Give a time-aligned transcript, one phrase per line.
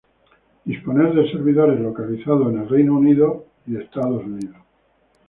[0.65, 4.57] Disponen de servidores localizados en el Reino Unido y Estados Unidos.